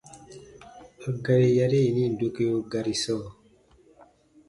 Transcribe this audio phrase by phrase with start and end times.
[1.09, 3.25] A gari yari yini dokeo gari sɔɔ: